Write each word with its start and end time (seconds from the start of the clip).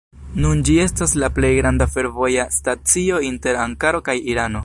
Nun 0.43 0.61
ĝi 0.69 0.77
estas 0.85 1.13
la 1.23 1.29
plej 1.35 1.51
granda 1.57 1.87
fervoja 1.97 2.47
stacio 2.57 3.23
inter 3.31 3.63
Ankaro 3.67 4.05
kaj 4.09 4.19
Irano. 4.35 4.59